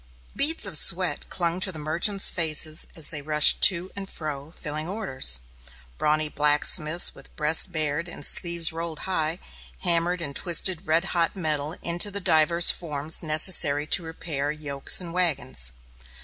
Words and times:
Beads 0.35 0.65
of 0.65 0.79
sweat 0.79 1.29
clung 1.29 1.59
to 1.59 1.71
the 1.71 1.77
merchants' 1.77 2.31
faces 2.31 2.87
as 2.95 3.11
they 3.11 3.21
rushed 3.21 3.61
to 3.61 3.91
and 3.95 4.09
fro, 4.09 4.49
filling 4.49 4.87
orders. 4.89 5.41
Brawny 5.99 6.27
blacksmiths, 6.27 7.13
with 7.13 7.35
breasts 7.35 7.67
bared 7.67 8.07
and 8.09 8.25
sleeves 8.25 8.73
rolled 8.73 9.01
high, 9.01 9.37
hammered 9.81 10.19
and 10.19 10.35
twisted 10.35 10.87
red 10.87 11.05
hot 11.13 11.35
metal 11.35 11.73
into 11.83 12.09
the 12.09 12.19
divers 12.19 12.71
forms 12.71 13.21
necessary 13.21 13.85
to 13.85 14.01
repair 14.01 14.49
yokes 14.49 14.99
and 14.99 15.13
wagons. 15.13 15.71